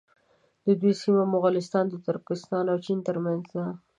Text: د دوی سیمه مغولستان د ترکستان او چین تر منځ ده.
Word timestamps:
د 0.65 0.67
دوی 0.79 0.93
سیمه 1.01 1.23
مغولستان 1.33 1.85
د 1.89 1.95
ترکستان 2.07 2.65
او 2.71 2.77
چین 2.85 2.99
تر 3.07 3.17
منځ 3.25 3.43
ده. 3.55 3.65